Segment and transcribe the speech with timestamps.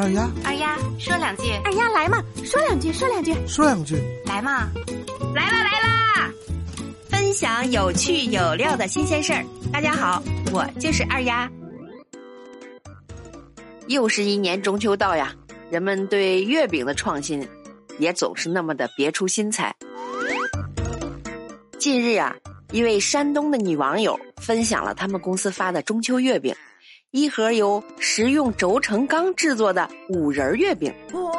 [0.00, 4.70] 二丫，二丫说两句，二丫来嘛，说两句，说两句，说两句，来嘛，
[5.34, 6.30] 来啦来啦！
[7.10, 9.44] 分享有趣有料的新鲜事儿。
[9.70, 11.46] 大家好，我就是二丫。
[13.88, 15.34] 又是一年中秋到呀，
[15.70, 17.46] 人们对月饼的创新
[17.98, 19.74] 也总是那么的别出心裁。
[21.78, 22.34] 近日啊，
[22.72, 26.54] 一位山东的女网友分享了他们公司发的中秋月饼。
[27.12, 30.94] 一盒由食用轴承钢制作的五仁月饼。
[31.12, 31.32] 哦，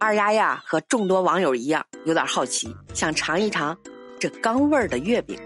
[0.00, 3.78] 二丫呀和众多网友一样，有点好奇，想尝一尝
[4.18, 5.38] 这钢味儿的月饼。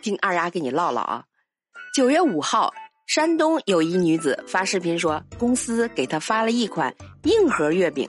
[0.00, 1.22] 听二丫给你唠唠啊。
[1.94, 2.72] 九月五号，
[3.06, 6.94] 山东有一女子发视频说，公司给她发了一款
[7.24, 8.08] 硬盒月饼，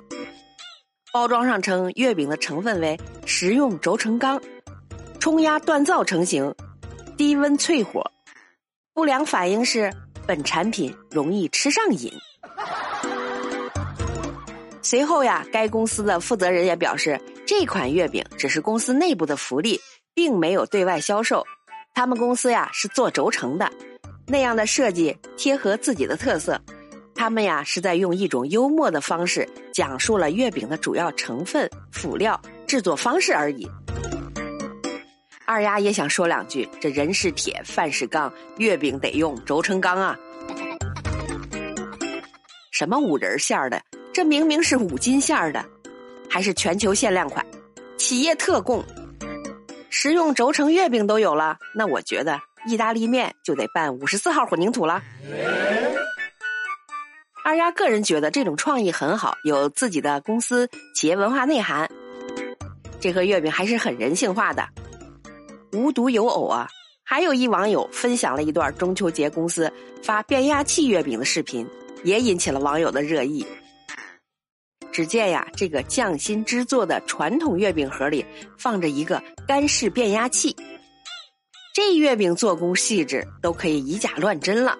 [1.11, 4.41] 包装上称月饼的成分为食用轴承钢，
[5.19, 6.55] 冲压锻造成型。
[7.21, 8.03] 低温淬火，
[8.95, 9.93] 不良反应是
[10.25, 12.11] 本产品容易吃上瘾。
[14.81, 19.79] 随后呀，该公司的负责人也表示，这款月饼只是公司内部的福利，
[20.15, 21.45] 并没有对外销售。
[21.93, 23.71] 他们公司呀是做轴承的，
[24.25, 26.59] 那样的设计贴合自己的特色。
[27.13, 33.69] 他们呀是在用一种幽默的方式讲述了月饼的主要成分、辅料、制作方式而已。
[35.51, 40.17] 二丫也想说两句：这人是铁，饭是钢，月饼得用轴承钢啊！
[42.71, 43.81] 什么五仁馅儿的？
[44.13, 45.61] 这明明是五金馅儿的，
[46.29, 47.45] 还是全球限量款，
[47.97, 48.81] 企业特供。
[49.89, 55.03] 食用轴承月饼都有了，那我觉得意大利面就得办五十四号混凝土了。
[57.43, 61.91] 二丫个人觉得这种创意很好，有自己的公司企业文化内涵。
[63.01, 64.65] 这盒月饼还是很人性化的。
[65.73, 66.67] 无独有偶啊，
[67.03, 69.71] 还有一网友分享了一段中秋节公司
[70.03, 71.65] 发变压器月饼的视频，
[72.03, 73.45] 也引起了网友的热议。
[74.91, 78.25] 只见呀，这个匠心之作的传统月饼盒里
[78.57, 80.53] 放着一个干式变压器，
[81.73, 84.77] 这月饼做工细致，都可以以假乱真了。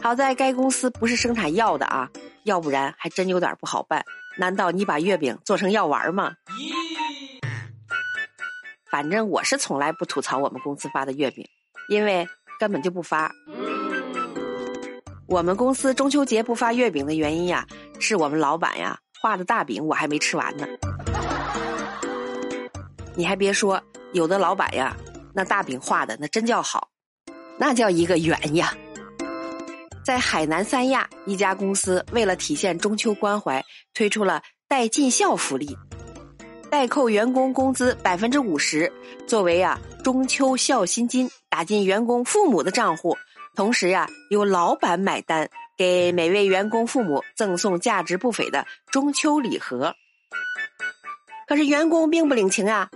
[0.00, 2.08] 好在该公司不是生产药的啊，
[2.44, 4.02] 要不然还真有点不好办。
[4.38, 6.32] 难道你把月饼做成药丸吗？
[8.90, 11.46] 反正我是从来不吐槽我们公司发的月饼，
[11.88, 12.26] 因为
[12.58, 13.30] 根本就不发。
[15.28, 17.64] 我们公司中秋节不发月饼的原因呀，
[18.00, 20.66] 是我们老板呀画的大饼我还没吃完呢。
[23.14, 23.80] 你还别说，
[24.12, 24.96] 有的老板呀，
[25.32, 26.88] 那大饼画的那真叫好，
[27.56, 28.74] 那叫一个圆呀。
[30.04, 33.64] 在海南三亚一家公司，为了体现中秋关怀，
[33.94, 35.76] 推出了带尽孝福利。
[36.70, 38.90] 代扣员工工资百分之五十，
[39.26, 43.16] 作为啊中秋孝心金打进员工父母的账户，
[43.56, 49.92] 同时呀由老板买单，给每位员工父母赠送价值不菲的中秋礼盒。
[51.48, 52.88] 可是员工并不领情啊，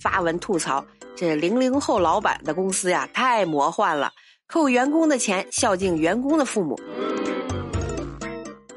[0.00, 0.82] 发文吐槽
[1.14, 4.10] 这零零后老板的公司呀太魔幻了，
[4.46, 6.74] 扣员工的钱孝敬员工的父母。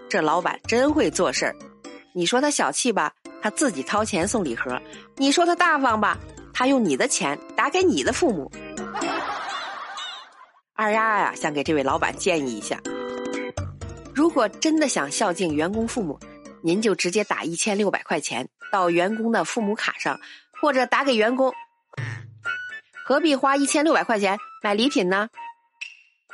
[0.09, 1.55] 这老板真会做事儿，
[2.13, 3.13] 你说他小气吧？
[3.41, 4.79] 他自己掏钱送礼盒，
[5.17, 6.17] 你说他大方吧？
[6.53, 8.51] 他用你的钱打给你的父母。
[10.75, 12.79] 二丫呀，想给这位老板建议一下：
[14.13, 16.19] 如果真的想孝敬员工父母，
[16.61, 20.19] 您就直接打一千六百块钱到员工的父母卡上，
[20.61, 21.53] 或者打给员工。
[23.03, 25.29] 何必花一千六百块钱买礼品呢？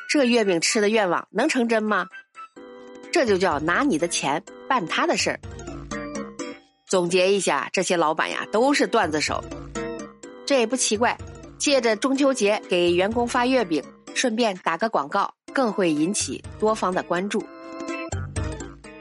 [0.09, 2.07] 这月饼吃的愿望能成真吗？
[3.11, 5.39] 这就叫拿你的钱办他的事儿。
[6.87, 9.43] 总结一下，这些老板呀都是段子手，
[10.45, 11.17] 这也不奇怪。
[11.57, 13.83] 借着中秋节给员工发月饼，
[14.15, 17.43] 顺便打个广告，更会引起多方的关注。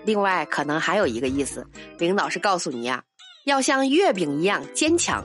[0.05, 1.65] 另外，可能还有一个意思，
[1.99, 3.05] 领导是告诉你呀，
[3.45, 5.25] 要像月饼一样坚强、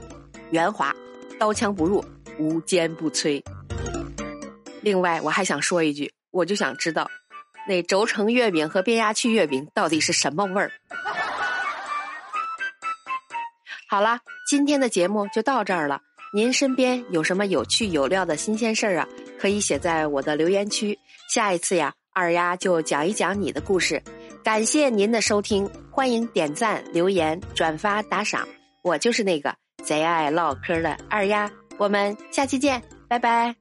[0.51, 0.95] 圆滑，
[1.39, 2.05] 刀枪不入，
[2.37, 3.41] 无坚不摧。
[4.81, 7.09] 另外，我还想说一句，我就想知道，
[7.67, 10.71] 那轴承月饼和变压器月饼到底是什么味儿？
[13.91, 14.17] 好了，
[14.47, 15.99] 今天的节目就到这儿了。
[16.33, 19.07] 您身边有什么有趣有料的新鲜事儿啊？
[19.37, 20.97] 可以写在我的留言区。
[21.27, 24.01] 下一次呀，二丫就讲一讲你的故事。
[24.45, 28.47] 感谢您的收听，欢迎点赞、留言、转发、打赏。
[28.81, 29.53] 我就是那个
[29.83, 31.51] 贼爱唠嗑的二丫。
[31.77, 33.53] 我们下期见，拜拜。